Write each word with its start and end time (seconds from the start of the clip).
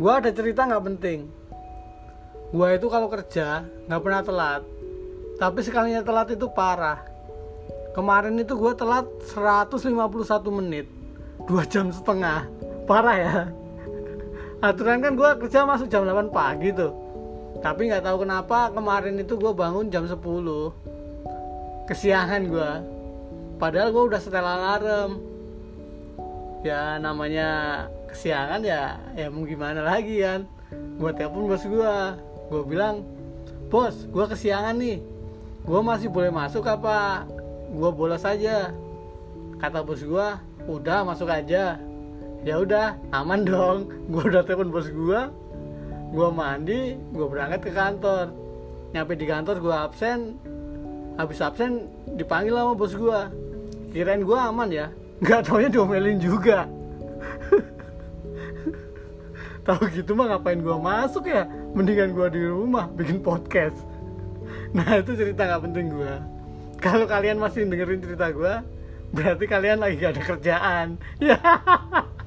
gue 0.00 0.08
ada 0.08 0.32
cerita 0.32 0.64
nggak 0.64 0.84
penting. 0.88 1.28
Gue 2.56 2.68
itu 2.72 2.88
kalau 2.88 3.12
kerja 3.12 3.68
nggak 3.84 4.00
pernah 4.00 4.22
telat. 4.24 4.62
Tapi 5.36 5.60
sekalinya 5.60 6.00
telat 6.00 6.32
itu 6.32 6.48
parah. 6.48 7.04
Kemarin 7.92 8.40
itu 8.40 8.56
gue 8.56 8.72
telat 8.72 9.04
151 9.36 9.92
menit. 10.56 10.88
Dua 11.44 11.68
jam 11.68 11.92
setengah. 11.92 12.48
Parah 12.88 13.16
ya. 13.20 13.36
Aturan 14.64 15.04
kan 15.04 15.12
gue 15.20 15.30
kerja 15.44 15.68
masuk 15.68 15.92
jam 15.92 16.08
8 16.08 16.32
pagi 16.32 16.72
tuh. 16.72 16.96
Tapi 17.60 17.92
nggak 17.92 18.08
tahu 18.08 18.24
kenapa 18.24 18.72
kemarin 18.72 19.20
itu 19.20 19.36
gue 19.36 19.52
bangun 19.52 19.92
jam 19.92 20.08
10 20.08 20.16
kesiangan 21.92 22.46
gue 22.46 22.70
padahal 23.58 23.92
gue 23.92 24.02
udah 24.08 24.20
setel 24.20 24.48
alarm. 24.48 25.20
Ya 26.64 26.96
namanya 26.96 27.84
kesiangan 28.10 28.60
ya 28.66 28.98
ya 29.14 29.30
mau 29.30 29.46
gimana 29.46 29.80
lagi 29.86 30.20
kan? 30.20 30.44
Gue 30.98 31.10
telepon 31.14 31.46
bos 31.46 31.62
gue 31.62 31.94
gue 32.50 32.62
bilang 32.66 33.06
bos 33.70 34.06
gue 34.10 34.24
kesiangan 34.26 34.74
nih. 34.76 34.98
Gue 35.62 35.80
masih 35.80 36.10
boleh 36.10 36.34
masuk 36.34 36.66
apa? 36.66 37.24
Gue 37.70 37.90
bolos 37.94 38.26
aja. 38.26 38.74
Kata 39.62 39.86
bos 39.86 40.02
gue 40.02 40.28
udah 40.66 40.98
masuk 41.06 41.30
aja. 41.30 41.78
Ya 42.42 42.54
udah 42.58 42.98
aman 43.14 43.44
dong. 43.44 43.78
Gue 44.12 44.32
udah 44.32 44.40
telepon 44.40 44.72
bos 44.72 44.88
gue 44.88 45.20
gue 46.10 46.28
mandi 46.34 46.98
gue 47.14 47.26
berangkat 47.30 47.70
ke 47.70 47.72
kantor. 47.76 48.34
Nyampe 48.90 49.14
di 49.14 49.26
kantor 49.28 49.56
gue 49.62 49.76
absen. 49.76 50.18
Habis 51.14 51.44
absen 51.44 51.86
dipanggil 52.18 52.56
sama 52.56 52.72
bos 52.74 52.96
gue 52.96 53.20
kirain 53.92 54.24
gue 54.24 54.38
aman 54.38 54.68
ya? 54.72 54.88
Nggak 55.22 55.40
taunya 55.46 55.68
diomelin 55.68 56.16
juga 56.16 56.79
tahu 59.66 59.88
gitu 59.92 60.16
mah 60.16 60.36
ngapain 60.36 60.60
gue 60.60 60.76
masuk 60.76 61.28
ya? 61.28 61.44
Mendingan 61.76 62.12
gue 62.12 62.26
di 62.32 62.42
rumah 62.48 62.88
bikin 62.92 63.20
podcast. 63.20 63.76
Nah 64.74 64.98
itu 64.98 65.14
cerita 65.14 65.46
nggak 65.46 65.62
penting 65.70 65.86
gue 65.94 66.14
kalau 66.80 67.04
kalian 67.04 67.36
masih 67.36 67.68
dengerin 67.68 68.00
cerita 68.00 68.32
gue 68.32 68.54
berarti 69.12 69.44
kalian 69.44 69.78
lagi 69.84 70.00
gak 70.00 70.16
ada 70.16 70.22
kerjaan. 70.24 70.86
ya 71.20 71.36